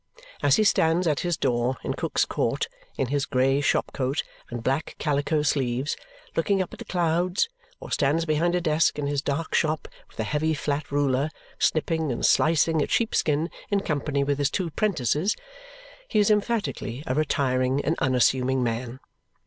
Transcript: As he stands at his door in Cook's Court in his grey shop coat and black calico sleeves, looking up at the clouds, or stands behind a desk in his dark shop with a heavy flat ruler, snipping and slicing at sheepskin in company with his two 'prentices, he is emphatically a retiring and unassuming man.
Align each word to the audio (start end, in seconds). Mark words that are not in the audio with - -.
As 0.41 0.55
he 0.55 0.63
stands 0.63 1.05
at 1.05 1.19
his 1.19 1.37
door 1.37 1.77
in 1.83 1.93
Cook's 1.93 2.25
Court 2.25 2.67
in 2.97 3.09
his 3.09 3.27
grey 3.27 3.61
shop 3.61 3.91
coat 3.93 4.23
and 4.49 4.63
black 4.63 4.95
calico 4.97 5.43
sleeves, 5.43 5.95
looking 6.35 6.59
up 6.59 6.73
at 6.73 6.79
the 6.79 6.85
clouds, 6.85 7.49
or 7.79 7.91
stands 7.91 8.25
behind 8.25 8.55
a 8.55 8.61
desk 8.61 8.97
in 8.97 9.05
his 9.05 9.21
dark 9.21 9.53
shop 9.53 9.87
with 10.09 10.19
a 10.19 10.23
heavy 10.23 10.55
flat 10.55 10.91
ruler, 10.91 11.29
snipping 11.59 12.11
and 12.11 12.25
slicing 12.25 12.81
at 12.81 12.89
sheepskin 12.89 13.51
in 13.69 13.81
company 13.81 14.23
with 14.23 14.39
his 14.39 14.49
two 14.49 14.71
'prentices, 14.71 15.35
he 16.07 16.17
is 16.17 16.31
emphatically 16.31 17.03
a 17.05 17.13
retiring 17.13 17.79
and 17.85 17.95
unassuming 17.99 18.63
man. 18.63 18.99